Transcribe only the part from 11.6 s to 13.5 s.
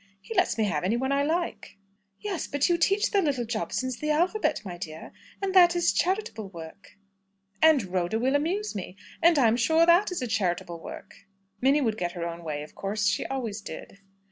Minnie would get her own way, of course. She